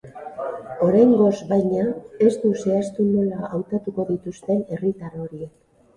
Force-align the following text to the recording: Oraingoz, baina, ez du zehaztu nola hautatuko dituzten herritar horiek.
Oraingoz, 0.85 1.33
baina, 1.51 1.83
ez 2.29 2.33
du 2.45 2.51
zehaztu 2.63 3.07
nola 3.13 3.51
hautatuko 3.53 4.07
dituzten 4.11 4.65
herritar 4.79 5.19
horiek. 5.27 5.55